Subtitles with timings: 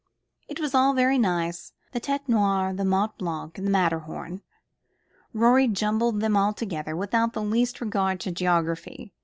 [0.47, 4.41] It was all very nice the Tête Noire, and Mont Blanc, and the Matterhorn.
[5.31, 9.13] Rorie jumbled them all together, without the least regard to geography.